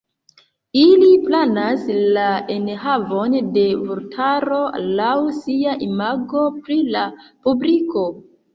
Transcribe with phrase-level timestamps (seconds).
[0.83, 1.83] Ili planas
[2.15, 2.23] la
[2.55, 4.59] enhavon de vortaro
[5.03, 7.07] laŭ sia imago pri la
[7.47, 8.11] publiko.